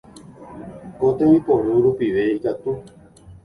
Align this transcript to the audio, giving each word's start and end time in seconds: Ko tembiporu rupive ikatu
Ko 0.97 1.07
tembiporu 1.19 1.69
rupive 1.85 2.21
ikatu 2.37 2.69